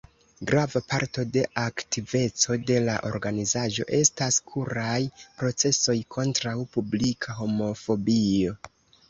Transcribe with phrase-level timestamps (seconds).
[0.49, 4.97] Grava parto de aktiveco de la organizaĵo estas juraj
[5.43, 8.59] procesoj kontraŭ publika homofobio.